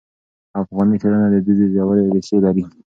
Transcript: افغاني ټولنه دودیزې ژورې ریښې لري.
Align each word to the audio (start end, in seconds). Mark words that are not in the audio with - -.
افغاني 0.61 0.95
ټولنه 1.01 1.27
دودیزې 1.31 1.67
ژورې 1.73 2.03
ریښې 2.13 2.37
لري. 2.45 2.63